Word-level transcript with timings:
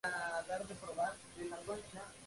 El 0.03 0.11
fruto 0.11 0.23
es 0.23 0.45
una 0.47 0.57
drupa 0.57 0.71
en 0.73 0.77
forma 0.79 1.03
de 1.03 1.07
huevo 1.07 1.17
pero 1.35 1.35
terminado 1.37 1.73
en 1.75 1.81
pico. 1.91 2.01